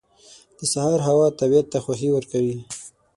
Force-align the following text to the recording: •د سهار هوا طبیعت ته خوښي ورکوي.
•د 0.57 0.59
سهار 0.73 0.99
هوا 1.07 1.27
طبیعت 1.41 1.67
ته 1.73 1.77
خوښي 1.83 2.09
ورکوي. 2.13 2.55